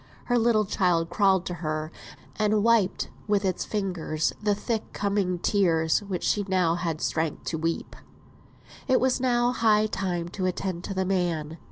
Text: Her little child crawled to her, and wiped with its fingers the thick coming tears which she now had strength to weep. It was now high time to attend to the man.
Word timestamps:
Her 0.25 0.39
little 0.39 0.65
child 0.65 1.11
crawled 1.11 1.45
to 1.45 1.53
her, 1.61 1.91
and 2.35 2.63
wiped 2.63 3.09
with 3.27 3.45
its 3.45 3.65
fingers 3.65 4.33
the 4.41 4.55
thick 4.55 4.93
coming 4.93 5.37
tears 5.37 5.99
which 5.99 6.23
she 6.23 6.43
now 6.47 6.73
had 6.73 7.01
strength 7.01 7.43
to 7.49 7.59
weep. 7.59 7.95
It 8.87 8.99
was 8.99 9.21
now 9.21 9.51
high 9.51 9.85
time 9.85 10.27
to 10.29 10.47
attend 10.47 10.83
to 10.85 10.95
the 10.95 11.05
man. 11.05 11.59